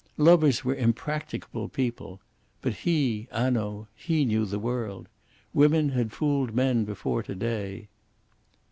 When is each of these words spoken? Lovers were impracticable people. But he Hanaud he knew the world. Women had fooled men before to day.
Lovers 0.17 0.65
were 0.65 0.73
impracticable 0.73 1.69
people. 1.69 2.21
But 2.63 2.73
he 2.73 3.27
Hanaud 3.31 3.85
he 3.93 4.25
knew 4.25 4.45
the 4.47 4.57
world. 4.57 5.07
Women 5.53 5.89
had 5.89 6.11
fooled 6.11 6.55
men 6.55 6.85
before 6.85 7.21
to 7.21 7.35
day. 7.35 7.87